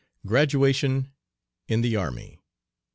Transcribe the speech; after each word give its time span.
GRADUATION 0.25 1.11
IN 1.67 1.81
THE 1.81 1.95
ARMY. 1.95 2.39